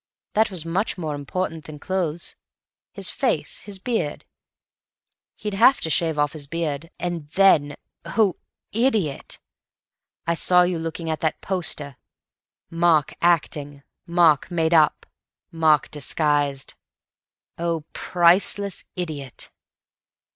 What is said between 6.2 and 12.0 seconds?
his beard—and then—oh, idiot! I saw you looking at that poster.